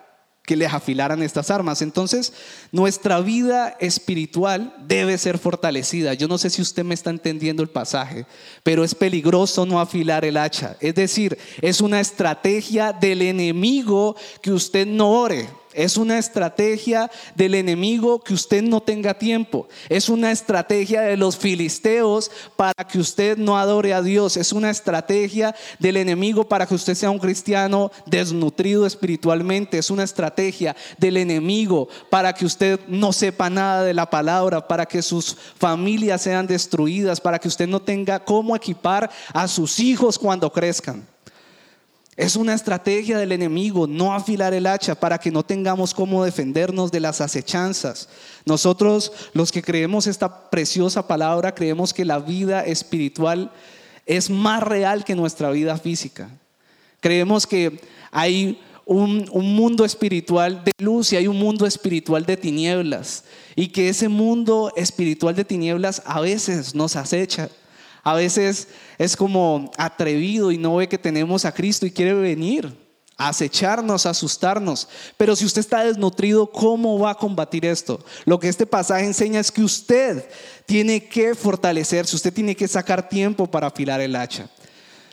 [0.49, 1.83] que les afilaran estas armas.
[1.83, 2.33] Entonces,
[2.71, 6.15] nuestra vida espiritual debe ser fortalecida.
[6.15, 8.25] Yo no sé si usted me está entendiendo el pasaje,
[8.63, 10.75] pero es peligroso no afilar el hacha.
[10.79, 17.53] Es decir, es una estrategia del enemigo que usted no ore Es una estrategia del
[17.53, 19.67] enemigo que usted no tenga tiempo.
[19.87, 24.35] Es una estrategia de los filisteos para que usted no adore a Dios.
[24.35, 29.77] Es una estrategia del enemigo para que usted sea un cristiano desnutrido espiritualmente.
[29.77, 34.87] Es una estrategia del enemigo para que usted no sepa nada de la palabra, para
[34.87, 40.17] que sus familias sean destruidas, para que usted no tenga cómo equipar a sus hijos
[40.17, 41.07] cuando crezcan.
[42.19, 46.91] Es una estrategia del enemigo no afilar el hacha para que no tengamos cómo defendernos
[46.91, 48.09] de las acechanzas.
[48.45, 53.53] Nosotros, los que creemos esta preciosa palabra, creemos que la vida espiritual
[54.05, 56.29] es más real que nuestra vida física.
[56.99, 57.79] Creemos que
[58.11, 63.23] hay un, mundo espiritual de luz y hay un mundo espiritual de tinieblas.
[63.55, 67.49] Y que ese mundo espiritual de tinieblas a veces nos acecha
[68.09, 68.67] a veces
[68.97, 72.75] es como atrevido y no ve que tenemos a Cristo y quiere venir
[73.15, 74.87] a acecharnos, a asustarnos.
[75.15, 78.03] Pero si usted está desnutrido, ¿cómo va a combatir esto?
[78.25, 80.27] Lo que este pasaje enseña es que usted
[80.65, 84.49] tiene que fortalecerse, usted tiene que sacar tiempo para afilar el hacha.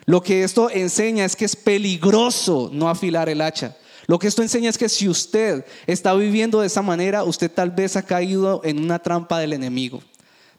[0.06, 3.76] Lo que esto enseña es que es peligroso no afilar el hacha.
[4.06, 7.72] Lo que esto enseña es que si usted está viviendo de esa manera, usted tal
[7.72, 10.00] vez ha caído en una trampa del enemigo.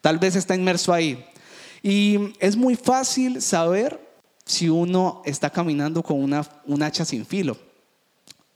[0.02, 1.26] Tal vez está inmerso ahí.
[1.88, 3.98] Y es muy fácil saber
[4.44, 7.56] si uno está caminando con una, un hacha sin filo.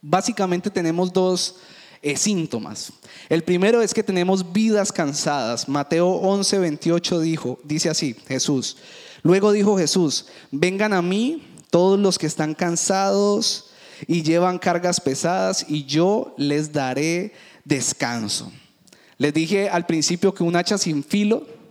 [0.02, 1.56] Básicamente tenemos dos
[2.02, 2.92] eh, síntomas.
[3.30, 5.66] El primero es que tenemos vidas cansadas.
[5.66, 8.76] Mateo 11, 28 dijo, dice así, Jesús.
[9.22, 13.70] Luego dijo Jesús, vengan a mí todos los que están cansados
[14.06, 17.32] y llevan cargas pesadas y yo les daré
[17.64, 18.52] descanso.
[19.16, 21.61] Les dije al principio que un hacha sin filo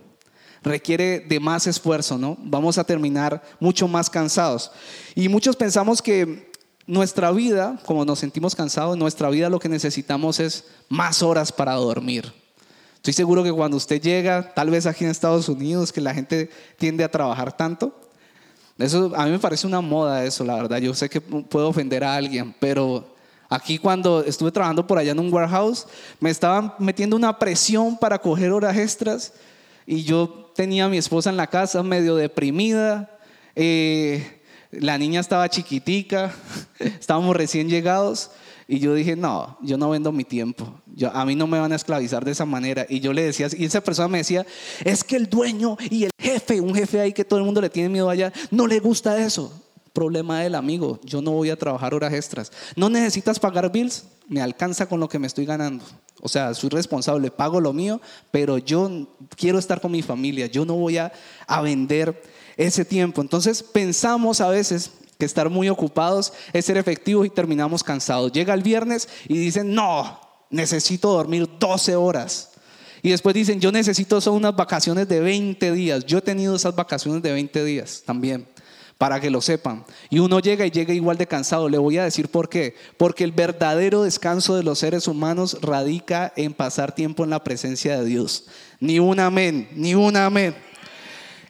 [0.62, 2.36] requiere de más esfuerzo, ¿no?
[2.40, 4.70] Vamos a terminar mucho más cansados.
[5.14, 6.50] Y muchos pensamos que
[6.86, 11.74] nuestra vida, como nos sentimos cansados, nuestra vida lo que necesitamos es más horas para
[11.74, 12.32] dormir.
[12.96, 16.50] Estoy seguro que cuando usted llega, tal vez aquí en Estados Unidos, que la gente
[16.78, 17.98] tiende a trabajar tanto,
[18.78, 20.78] eso a mí me parece una moda eso, la verdad.
[20.78, 23.14] Yo sé que puedo ofender a alguien, pero
[23.48, 25.86] aquí cuando estuve trabajando por allá en un warehouse,
[26.20, 29.32] me estaban metiendo una presión para coger horas extras
[29.86, 33.18] y yo tenía a mi esposa en la casa medio deprimida,
[33.54, 34.40] eh,
[34.70, 36.34] la niña estaba chiquitica,
[36.78, 38.30] estábamos recién llegados
[38.68, 41.72] y yo dije, no, yo no vendo mi tiempo, yo, a mí no me van
[41.72, 42.86] a esclavizar de esa manera.
[42.88, 44.46] Y yo le decía, y esa persona me decía,
[44.84, 47.68] es que el dueño y el jefe, un jefe ahí que todo el mundo le
[47.68, 49.52] tiene miedo allá, no le gusta eso.
[49.92, 52.50] Problema del amigo, yo no voy a trabajar horas extras.
[52.74, 54.06] ¿No necesitas pagar bills?
[54.28, 55.84] Me alcanza con lo que me estoy ganando.
[56.20, 60.64] O sea, soy responsable, pago lo mío, pero yo quiero estar con mi familia, yo
[60.64, 61.12] no voy a,
[61.62, 62.22] vender
[62.56, 63.20] ese tiempo.
[63.20, 68.30] Entonces pensamos a veces que estar muy ocupados es ser efectivos y terminamos cansados.
[68.30, 72.50] Llega el viernes y dicen, no, necesito dormir 12 horas.
[73.02, 76.04] Y después dicen, yo necesito son unas vacaciones de 20 días.
[76.06, 78.46] Yo he tenido esas vacaciones de 20 días también
[79.02, 79.84] para que lo sepan.
[80.10, 81.68] Y uno llega y llega igual de cansado.
[81.68, 82.76] Le voy a decir por qué.
[82.96, 87.98] Porque el verdadero descanso de los seres humanos radica en pasar tiempo en la presencia
[87.98, 88.44] de Dios.
[88.78, 90.54] Ni un amén, ni un amén.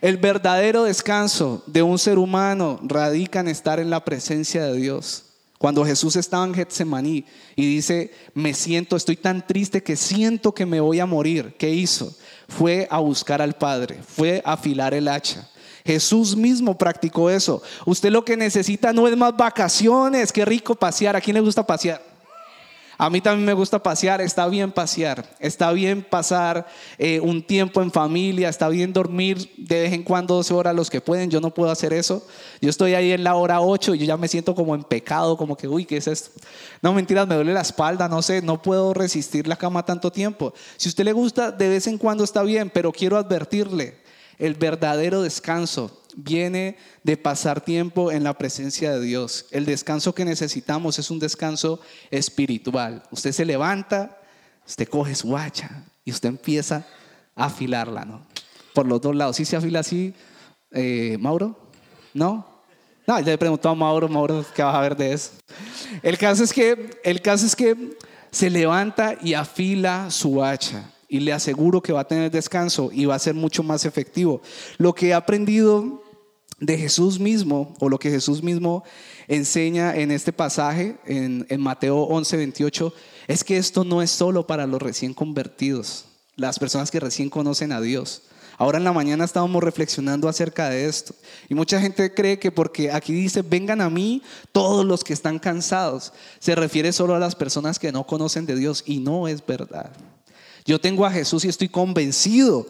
[0.00, 5.24] El verdadero descanso de un ser humano radica en estar en la presencia de Dios.
[5.58, 10.64] Cuando Jesús estaba en Getsemaní y dice, me siento, estoy tan triste que siento que
[10.64, 11.54] me voy a morir.
[11.58, 12.16] ¿Qué hizo?
[12.48, 15.50] Fue a buscar al Padre, fue a afilar el hacha.
[15.84, 17.62] Jesús mismo practicó eso.
[17.86, 21.16] Usted lo que necesita no es más vacaciones, qué rico pasear.
[21.16, 22.12] ¿A quién le gusta pasear?
[23.02, 26.68] A mí también me gusta pasear, está bien pasear, está bien pasar
[26.98, 30.88] eh, un tiempo en familia, está bien dormir de vez en cuando 12 horas los
[30.88, 32.24] que pueden, yo no puedo hacer eso.
[32.60, 35.36] Yo estoy ahí en la hora 8 y yo ya me siento como en pecado,
[35.36, 36.30] como que, uy, ¿qué es esto?
[36.80, 40.54] No, mentiras, me duele la espalda, no sé, no puedo resistir la cama tanto tiempo.
[40.76, 44.01] Si a usted le gusta, de vez en cuando está bien, pero quiero advertirle,
[44.38, 49.46] el verdadero descanso viene de pasar tiempo en la presencia de Dios.
[49.50, 53.02] El descanso que necesitamos es un descanso espiritual.
[53.10, 54.18] Usted se levanta,
[54.66, 56.86] usted coge su hacha y usted empieza
[57.34, 58.26] a afilarla, ¿no?
[58.74, 59.36] Por los dos lados.
[59.36, 60.14] ¿Sí se afila así,
[60.70, 61.58] eh, Mauro?
[62.14, 62.46] ¿No?
[63.06, 65.32] No, le preguntó a Mauro, Mauro, ¿qué vas a ver de eso?
[66.02, 67.96] El caso es que, el caso es que
[68.30, 73.04] se levanta y afila su hacha y le aseguro que va a tener descanso y
[73.04, 74.40] va a ser mucho más efectivo.
[74.78, 76.02] Lo que he aprendido
[76.58, 78.82] de Jesús mismo, o lo que Jesús mismo
[79.28, 82.94] enseña en este pasaje, en, Mateo 11, 28,
[83.28, 87.72] es que esto no es solo para los recién convertidos, las personas que recién conocen
[87.72, 88.22] a Dios.
[88.56, 91.14] Ahora en la mañana estábamos reflexionando acerca de esto.
[91.50, 95.38] Y mucha gente cree que porque aquí dice, vengan a mí todos los que están
[95.38, 98.82] cansados, se refiere solo a las personas que no conocen de Dios.
[98.86, 99.92] Y no es verdad.
[100.64, 102.66] Yo tengo a Jesús y estoy convencido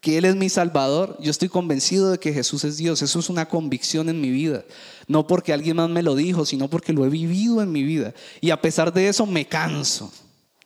[0.00, 1.16] que Él es mi Salvador.
[1.20, 3.02] Yo estoy convencido de que Jesús es Dios.
[3.02, 4.64] Eso es una convicción en mi vida.
[5.06, 8.14] No porque alguien más me lo dijo, sino porque lo he vivido en mi vida.
[8.40, 10.10] Y a pesar de eso me canso.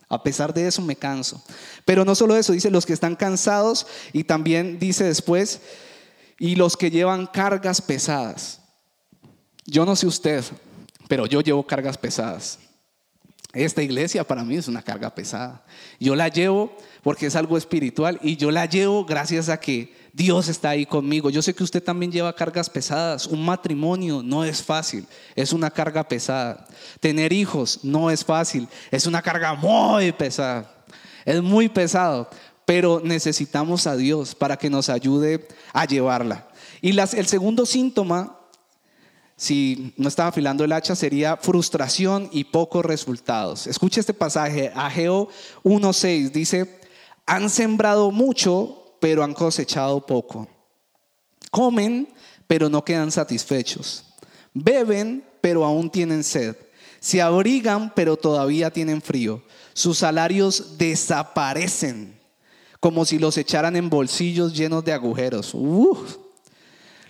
[0.08, 1.42] A pesar de eso me canso.
[1.84, 5.60] Pero no solo eso, dice los que están cansados y también dice después,
[6.38, 8.60] y los que llevan cargas pesadas.
[9.66, 10.44] Yo no sé usted,
[11.08, 12.58] pero yo llevo cargas pesadas.
[13.54, 15.62] Esta iglesia para mí es una carga pesada.
[16.00, 20.48] Yo la llevo porque es algo espiritual y yo la llevo gracias a que Dios
[20.48, 21.30] está ahí conmigo.
[21.30, 23.26] Yo sé que usted también lleva cargas pesadas.
[23.26, 26.66] Un matrimonio no es fácil, es una carga pesada.
[27.00, 30.70] Tener hijos no es fácil, es una carga muy pesada.
[31.24, 32.28] Es muy pesado,
[32.64, 36.48] pero necesitamos a Dios para que nos ayude a llevarla.
[36.80, 38.36] Y el segundo síntoma
[39.36, 43.66] si no estaba afilando el hacha, sería frustración y pocos resultados.
[43.66, 45.28] Escuche este pasaje, Ageo
[45.64, 46.80] 1.6, dice,
[47.26, 50.48] han sembrado mucho, pero han cosechado poco.
[51.50, 52.08] Comen,
[52.46, 54.04] pero no quedan satisfechos.
[54.52, 56.56] Beben, pero aún tienen sed.
[57.00, 59.42] Se abrigan, pero todavía tienen frío.
[59.72, 62.18] Sus salarios desaparecen,
[62.80, 65.52] como si los echaran en bolsillos llenos de agujeros.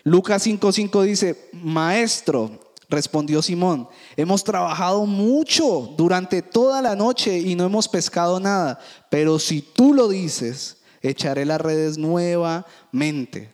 [0.04, 7.64] Lucas 5:5 dice, Maestro, respondió Simón, hemos trabajado mucho durante toda la noche y no
[7.64, 8.78] hemos pescado nada,
[9.10, 13.50] pero si tú lo dices, echaré las redes nuevamente.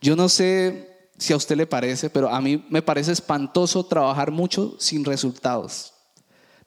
[0.00, 4.32] Yo no sé si a usted le parece, pero a mí me parece espantoso trabajar
[4.32, 5.92] mucho sin resultados.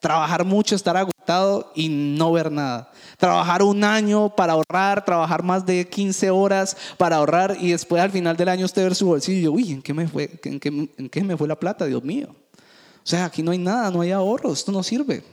[0.04, 2.92] Trabajar mucho, estar agotado y no ver nada
[3.24, 8.12] trabajar un año para ahorrar, trabajar más de 15 horas para ahorrar y después al
[8.12, 11.38] final del año usted ver su bolsillo, uy, ¿en qué me fue, en qué, me
[11.38, 12.36] fue la plata, Dios mío?
[12.58, 15.24] O sea, aquí no hay nada, no hay ahorro, esto no sirve.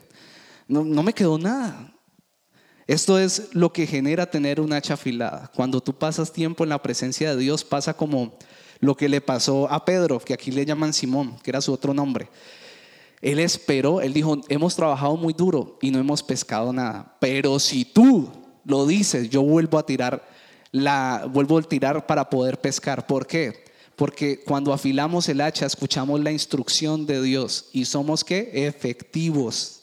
[0.68, 1.92] No, no me quedó nada.
[2.87, 5.50] Esto es lo que genera tener una hacha afilada.
[5.52, 8.38] Cuando tú pasas tiempo en la presencia de Dios, pasa como
[8.78, 11.92] lo que le pasó a Pedro, que aquí le llaman Simón, que era su otro
[11.92, 12.28] nombre.
[13.22, 17.85] Él esperó, él dijo, hemos trabajado muy duro y no hemos pescado nada, pero si
[17.85, 18.30] tú
[18.64, 20.22] lo dices, yo vuelvo a tirar
[20.72, 23.06] la vuelvo a tirar para poder pescar.
[23.06, 23.64] ¿Por qué?
[23.96, 28.50] Porque cuando afilamos el hacha escuchamos la instrucción de Dios y somos qué?
[28.66, 29.83] Efectivos.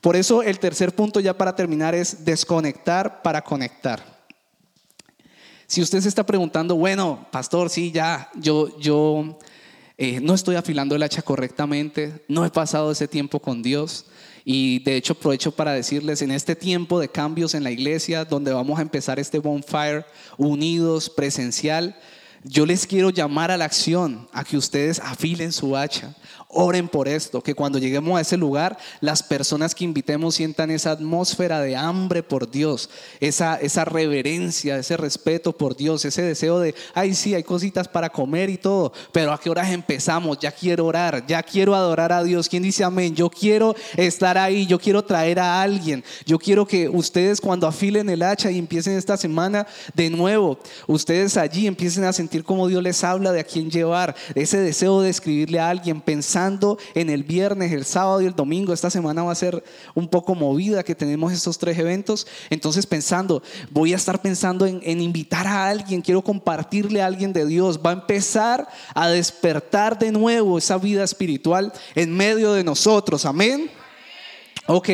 [0.00, 4.02] Por eso el tercer punto ya para terminar es desconectar para conectar.
[5.66, 9.38] Si usted se está preguntando, bueno, pastor, sí, ya, yo, yo
[9.98, 14.06] eh, no estoy afilando el hacha correctamente, no he pasado ese tiempo con Dios.
[14.44, 18.52] Y de hecho aprovecho para decirles, en este tiempo de cambios en la iglesia, donde
[18.52, 20.04] vamos a empezar este bonfire
[20.36, 21.96] unidos, presencial,
[22.44, 26.14] yo les quiero llamar a la acción, a que ustedes afilen su hacha,
[26.54, 30.90] Oren por esto, que cuando lleguemos a ese lugar, las personas que invitemos sientan esa
[30.90, 36.74] atmósfera de hambre por Dios, esa, esa reverencia, ese respeto por Dios, ese deseo de,
[36.92, 40.38] ay, sí, hay cositas para comer y todo, pero ¿a qué horas empezamos?
[40.40, 42.50] Ya quiero orar, ya quiero adorar a Dios.
[42.50, 43.14] ¿Quién dice amén?
[43.14, 48.10] Yo quiero estar ahí, yo quiero traer a alguien, yo quiero que ustedes cuando afilen
[48.10, 52.82] el hacha y empiecen esta semana de nuevo, ustedes allí empiecen a sentir como Dios
[52.82, 56.32] les habla de a quién llevar, ese deseo de escribirle a alguien, pensar
[56.94, 58.72] en el viernes, el sábado y el domingo.
[58.72, 59.62] Esta semana va a ser
[59.94, 62.26] un poco movida que tenemos estos tres eventos.
[62.50, 67.32] Entonces pensando, voy a estar pensando en, en invitar a alguien, quiero compartirle a alguien
[67.32, 67.80] de Dios.
[67.84, 73.24] Va a empezar a despertar de nuevo esa vida espiritual en medio de nosotros.
[73.24, 73.70] Amén.
[74.66, 74.88] Ok,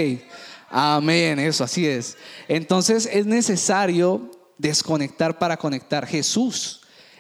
[0.70, 2.16] amén, eso, así es.
[2.46, 6.07] Entonces es necesario desconectar para conectar.
[6.07, 6.78] Jesús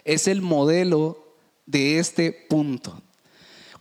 [0.08, 1.22] es el modelo
[1.66, 3.00] de este punto.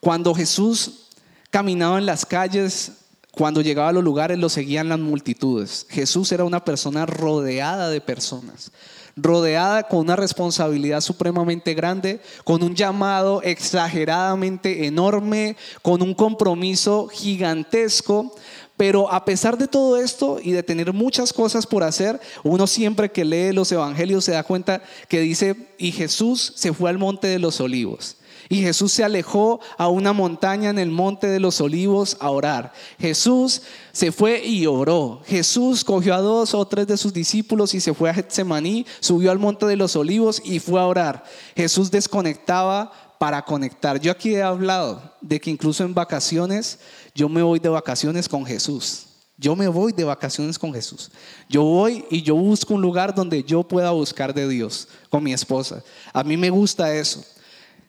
[0.01, 1.07] Cuando Jesús
[1.49, 2.91] caminaba en las calles,
[3.31, 5.87] cuando llegaba a los lugares, lo seguían las multitudes.
[5.89, 8.71] Jesús era una persona rodeada de personas,
[9.15, 18.35] rodeada con una responsabilidad supremamente grande, con un llamado exageradamente enorme, con un compromiso gigantesco.
[18.77, 23.11] Pero a pesar de todo esto y de tener muchas cosas por hacer, uno siempre
[23.11, 27.27] que lee los evangelios se da cuenta que dice, y Jesús se fue al monte
[27.27, 28.17] de los olivos.
[28.49, 32.71] Y Jesús se alejó a una montaña en el monte de los olivos a orar.
[32.97, 33.61] Jesús
[33.91, 35.21] se fue y oró.
[35.25, 39.31] Jesús cogió a dos o tres de sus discípulos y se fue a Getsemaní, subió
[39.31, 41.25] al monte de los olivos y fue a orar.
[41.55, 43.99] Jesús desconectaba para conectar.
[43.99, 46.79] Yo aquí he hablado de que incluso en vacaciones
[47.15, 49.07] yo me voy de vacaciones con Jesús.
[49.37, 51.11] Yo me voy de vacaciones con Jesús.
[51.47, 55.31] Yo voy y yo busco un lugar donde yo pueda buscar de Dios con mi
[55.31, 55.83] esposa.
[56.11, 57.23] A mí me gusta eso.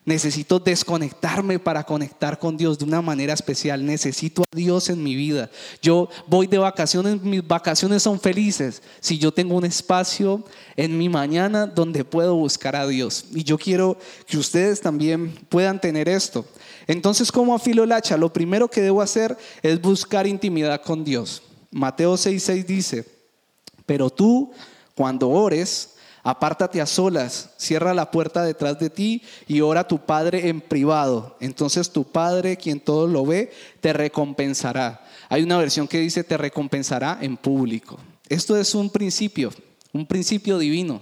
[0.09, 3.85] Necesito desconectarme para conectar con Dios de una manera especial.
[3.85, 5.51] Necesito a Dios en mi vida.
[5.83, 10.43] Yo voy de vacaciones, mis vacaciones son felices si yo tengo un espacio
[10.75, 13.25] en mi mañana donde puedo buscar a Dios.
[13.35, 16.43] Y yo quiero que ustedes también puedan tener esto.
[16.87, 18.17] Entonces, ¿cómo afilo el hacha?
[18.17, 21.43] Lo primero que debo hacer es buscar intimidad con Dios.
[21.69, 23.05] Mateo 6:6 dice,
[23.85, 24.51] pero tú,
[24.95, 29.99] cuando ores, Apártate a solas, cierra la puerta detrás de ti y ora a tu
[29.99, 31.37] Padre en privado.
[31.39, 33.51] Entonces tu Padre, quien todo lo ve,
[33.81, 35.05] te recompensará.
[35.29, 37.99] Hay una versión que dice te recompensará en público.
[38.27, 39.51] Esto es un principio,
[39.93, 41.01] un principio divino.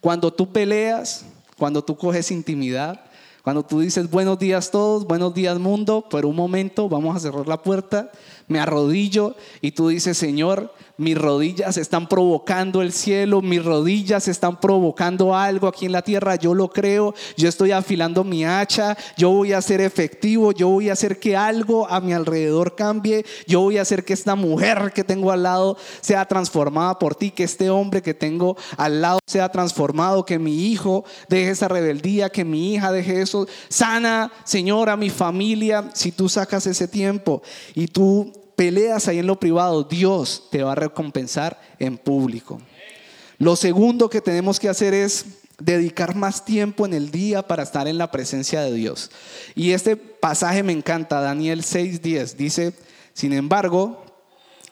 [0.00, 1.24] Cuando tú peleas,
[1.56, 3.04] cuando tú coges intimidad,
[3.42, 7.48] cuando tú dices buenos días todos, buenos días mundo, por un momento vamos a cerrar
[7.48, 8.12] la puerta,
[8.46, 14.60] me arrodillo y tú dices, Señor, mis rodillas están provocando el cielo, mis rodillas están
[14.60, 19.30] provocando algo aquí en la tierra, yo lo creo, yo estoy afilando mi hacha, yo
[19.30, 23.60] voy a ser efectivo, yo voy a hacer que algo a mi alrededor cambie, yo
[23.60, 27.44] voy a hacer que esta mujer que tengo al lado sea transformada por ti, que
[27.44, 32.44] este hombre que tengo al lado sea transformado, que mi hijo deje esa rebeldía, que
[32.44, 33.31] mi hija deje eso,
[33.68, 37.42] sana, Señor, a mi familia, si tú sacas ese tiempo
[37.74, 42.60] y tú peleas ahí en lo privado, Dios te va a recompensar en público.
[43.38, 45.24] Lo segundo que tenemos que hacer es
[45.58, 49.10] dedicar más tiempo en el día para estar en la presencia de Dios.
[49.54, 52.72] Y este pasaje me encanta, Daniel 6:10, dice,
[53.14, 54.04] sin embargo,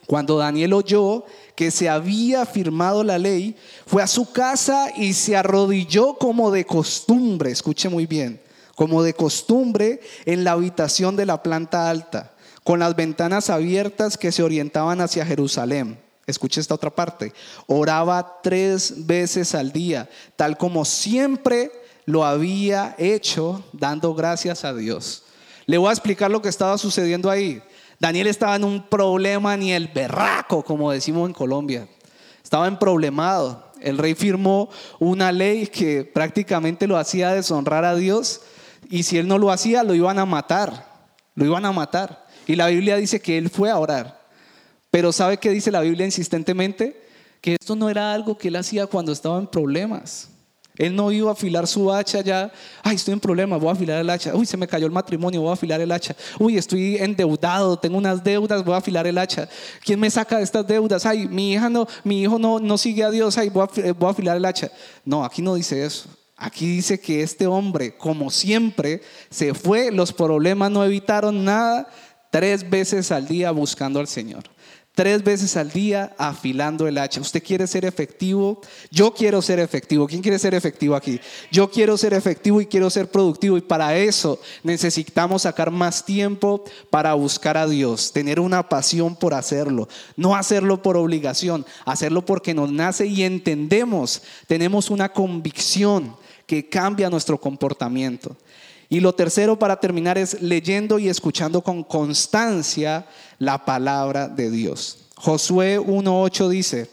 [0.06, 3.54] cuando Daniel oyó que se había firmado la ley,
[3.86, 8.40] fue a su casa y se arrodilló como de costumbre, escuche muy bien,
[8.80, 12.32] como de costumbre en la habitación de la planta alta
[12.64, 16.00] con las ventanas abiertas que se orientaban hacia Jerusalén.
[16.26, 17.34] Escuche esta otra parte.
[17.66, 21.70] Oraba tres veces al día, tal como siempre
[22.06, 25.24] lo había hecho, dando gracias a Dios.
[25.66, 27.62] Le voy a explicar lo que estaba sucediendo ahí.
[27.98, 31.86] Daniel estaba en un problema ni el berraco, como decimos en Colombia.
[32.42, 33.62] Estaba en problemado.
[33.78, 38.40] El rey firmó una ley que prácticamente lo hacía deshonrar a Dios
[38.90, 40.90] y si él no lo hacía lo iban a matar.
[41.36, 42.26] Lo iban a matar.
[42.46, 44.20] Y la Biblia dice que él fue a orar.
[44.90, 47.00] Pero ¿sabe qué dice la Biblia insistentemente?
[47.40, 50.28] Que esto no era algo que él hacía cuando estaba en problemas.
[50.76, 52.50] Él no iba a afilar su hacha ya,
[52.82, 54.34] ay, estoy en problemas, voy a afilar el hacha.
[54.34, 56.16] Uy, se me cayó el matrimonio, voy a afilar el hacha.
[56.38, 59.48] Uy, estoy endeudado, tengo unas deudas, voy a afilar el hacha.
[59.84, 61.04] ¿Quién me saca de estas deudas?
[61.04, 64.08] Ay, mi hija no, mi hijo no, no sigue a Dios, ay, voy a, voy
[64.08, 64.70] a afilar el hacha.
[65.04, 66.08] No, aquí no dice eso.
[66.42, 71.86] Aquí dice que este hombre, como siempre, se fue, los problemas no evitaron nada,
[72.30, 74.44] Tres veces al día buscando al Señor.
[75.00, 77.22] Tres veces al día afilando el hacha.
[77.22, 78.60] ¿Usted quiere ser efectivo?
[78.90, 80.06] Yo quiero ser efectivo.
[80.06, 81.18] ¿Quién quiere ser efectivo aquí?
[81.50, 83.56] Yo quiero ser efectivo y quiero ser productivo.
[83.56, 88.12] Y para eso necesitamos sacar más tiempo para buscar a Dios.
[88.12, 89.88] Tener una pasión por hacerlo.
[90.16, 91.64] No hacerlo por obligación.
[91.86, 94.20] Hacerlo porque nos nace y entendemos.
[94.46, 98.36] Tenemos una convicción que cambia nuestro comportamiento.
[98.92, 103.06] Y lo tercero para terminar es leyendo y escuchando con constancia
[103.38, 105.06] la palabra de Dios.
[105.14, 106.90] Josué 1.8 dice,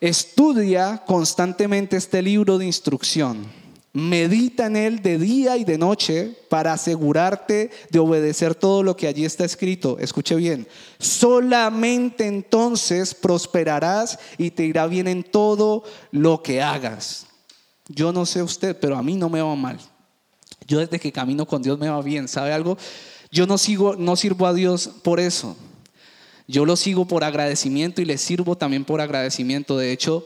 [0.00, 3.44] estudia constantemente este libro de instrucción,
[3.92, 9.08] medita en él de día y de noche para asegurarte de obedecer todo lo que
[9.08, 9.98] allí está escrito.
[9.98, 10.68] Escuche bien,
[11.00, 15.82] solamente entonces prosperarás y te irá bien en todo
[16.12, 17.26] lo que hagas.
[17.88, 19.80] Yo no sé usted, pero a mí no me va mal.
[20.70, 22.78] Yo desde que camino con Dios me va bien, ¿sabe algo?
[23.32, 25.56] Yo no sigo no sirvo a Dios por eso.
[26.46, 29.76] Yo lo sigo por agradecimiento y le sirvo también por agradecimiento.
[29.76, 30.24] De hecho,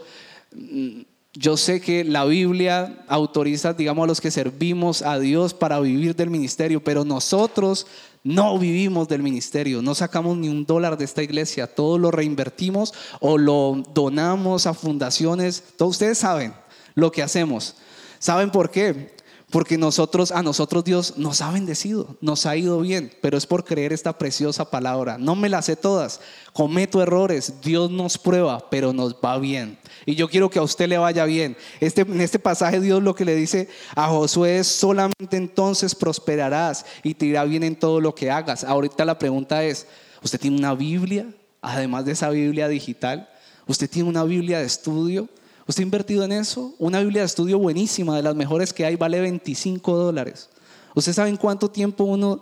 [0.55, 1.01] mm,
[1.33, 6.15] yo sé que la Biblia autoriza, digamos, a los que servimos a Dios para vivir
[6.15, 7.87] del ministerio, pero nosotros
[8.23, 12.93] no vivimos del ministerio, no sacamos ni un dólar de esta iglesia, todo lo reinvertimos
[13.21, 15.65] o lo donamos a fundaciones.
[15.79, 16.53] Todos ustedes saben
[16.95, 17.77] lo que hacemos.
[18.19, 19.15] ¿Saben por qué?
[19.51, 23.65] Porque nosotros, a nosotros Dios nos ha bendecido, nos ha ido bien, pero es por
[23.65, 25.17] creer esta preciosa palabra.
[25.19, 26.21] No me la sé todas,
[26.53, 29.79] cometo errores, Dios nos prueba, pero nos va bien.
[30.07, 31.57] Y yo quiero que a usted le vaya bien.
[31.81, 36.85] Este, en este pasaje Dios lo que le dice a Josué es, solamente entonces prosperarás
[37.03, 38.65] y te irá bien en todo lo que hagas.
[38.65, 39.87] Ahorita la pregunta es,
[40.23, 41.27] ¿usted tiene una Biblia?
[41.61, 43.29] Además de esa Biblia digital,
[43.67, 45.29] ¿usted tiene una Biblia de estudio?
[45.67, 46.75] ¿Usted ha invertido en eso?
[46.79, 50.51] Una Biblia de estudio buenísima, de las mejores que hay, vale 25 dólares.
[50.95, 52.41] ¿Usted sabe en cuánto tiempo uno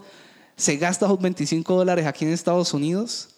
[0.56, 3.28] se gasta esos 25 dólares aquí en Estados Unidos?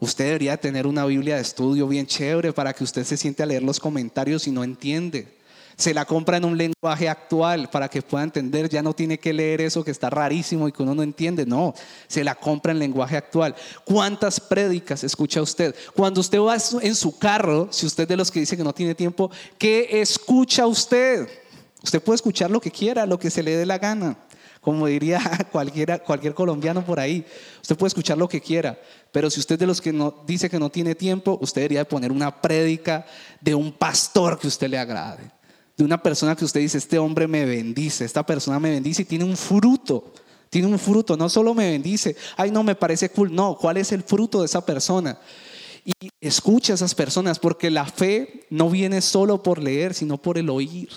[0.00, 3.46] Usted debería tener una Biblia de estudio bien chévere para que usted se siente a
[3.46, 5.39] leer los comentarios y no entiende.
[5.80, 8.68] Se la compra en un lenguaje actual para que pueda entender.
[8.68, 11.46] Ya no tiene que leer eso que está rarísimo y que uno no entiende.
[11.46, 11.72] No,
[12.06, 13.54] se la compra en lenguaje actual.
[13.84, 15.74] ¿Cuántas prédicas escucha usted?
[15.96, 18.94] Cuando usted va en su carro, si usted de los que dice que no tiene
[18.94, 21.26] tiempo, ¿qué escucha usted?
[21.82, 24.18] Usted puede escuchar lo que quiera, lo que se le dé la gana
[24.60, 25.20] como diría
[25.52, 27.24] cualquiera, cualquier colombiano por ahí.
[27.62, 28.78] Usted puede escuchar lo que quiera,
[29.12, 32.12] pero si usted de los que no, dice que no tiene tiempo, usted debería poner
[32.12, 33.06] una prédica
[33.40, 35.30] de un pastor que usted le agrade,
[35.80, 39.06] de una persona que usted dice, este hombre me bendice, esta persona me bendice y
[39.06, 40.12] tiene un fruto.
[40.50, 43.92] Tiene un fruto, no solo me bendice, ay no, me parece cool, no, ¿cuál es
[43.92, 45.18] el fruto de esa persona?
[45.84, 50.36] Y escucha a esas personas porque la fe no viene solo por leer, sino por
[50.38, 50.90] el oír.